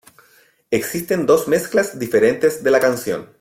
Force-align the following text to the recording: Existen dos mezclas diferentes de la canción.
Existen 0.71 1.27
dos 1.27 1.47
mezclas 1.47 1.99
diferentes 1.99 2.63
de 2.63 2.71
la 2.71 2.79
canción. 2.79 3.29